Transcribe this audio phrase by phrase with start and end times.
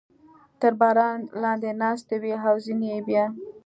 [0.61, 3.25] تر باران لاندې ناستې وې او ځینې یې بیا.